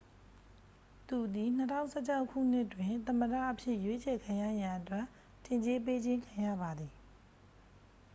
[1.07, 1.49] သူသည်
[1.91, 5.05] 2016 ခုနှစ်တွင် သမ္မတအဖြစ် ရွေးချယ်ခံရရန် အတွက်
[5.45, 6.93] ထင်ကြေးပေးခြင်း ခံရပါသည်